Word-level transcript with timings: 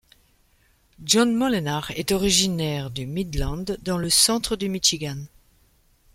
John 1.03 1.35
Moolenaar 1.35 1.91
est 1.91 2.11
originaire 2.11 2.89
de 2.89 3.03
Midland 3.03 3.65
dans 3.83 3.99
le 3.99 4.09
centre 4.09 4.55
du 4.55 4.67
Michigan. 4.67 5.25